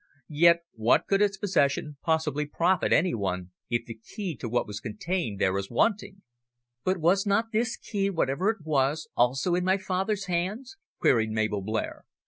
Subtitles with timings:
[0.33, 4.79] Yet what could its possession possibly profit any one if the key to what was
[4.79, 6.23] contained there is wanting?"
[6.83, 11.61] "But was not this key, whatever it was, also in my father's hands?" queried Mabel
[11.61, 12.05] Blair.